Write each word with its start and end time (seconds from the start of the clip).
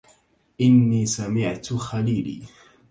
أني 0.61 1.05
سمعت 1.05 1.73
خليلي 1.73 2.41